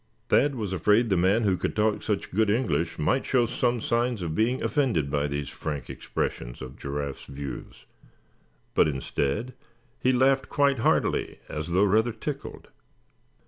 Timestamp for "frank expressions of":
5.49-6.75